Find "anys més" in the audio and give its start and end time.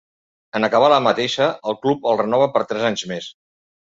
2.91-3.31